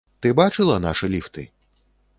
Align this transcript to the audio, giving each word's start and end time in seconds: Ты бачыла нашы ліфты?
Ты 0.25 0.29
бачыла 0.39 0.79
нашы 0.87 1.13
ліфты? 1.15 1.49